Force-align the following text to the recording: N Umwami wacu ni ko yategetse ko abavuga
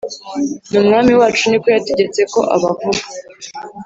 N 0.71 0.73
Umwami 0.81 1.11
wacu 1.19 1.43
ni 1.47 1.57
ko 1.61 1.67
yategetse 1.75 2.21
ko 2.33 2.39
abavuga 2.55 3.03